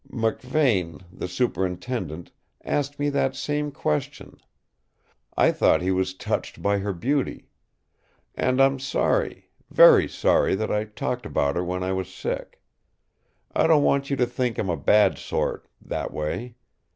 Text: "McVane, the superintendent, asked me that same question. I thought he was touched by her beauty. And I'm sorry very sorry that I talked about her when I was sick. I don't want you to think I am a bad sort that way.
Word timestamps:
"McVane, 0.11 1.03
the 1.13 1.27
superintendent, 1.27 2.31
asked 2.65 2.97
me 2.97 3.09
that 3.11 3.35
same 3.35 3.71
question. 3.71 4.37
I 5.37 5.51
thought 5.51 5.83
he 5.83 5.91
was 5.91 6.15
touched 6.15 6.59
by 6.59 6.79
her 6.79 6.91
beauty. 6.91 7.49
And 8.33 8.59
I'm 8.59 8.79
sorry 8.79 9.51
very 9.69 10.07
sorry 10.09 10.55
that 10.55 10.71
I 10.71 10.85
talked 10.85 11.27
about 11.27 11.55
her 11.55 11.63
when 11.63 11.83
I 11.83 11.93
was 11.93 12.11
sick. 12.11 12.59
I 13.53 13.67
don't 13.67 13.83
want 13.83 14.09
you 14.09 14.15
to 14.15 14.25
think 14.25 14.57
I 14.57 14.63
am 14.63 14.71
a 14.71 14.75
bad 14.75 15.19
sort 15.19 15.67
that 15.79 16.11
way. 16.11 16.55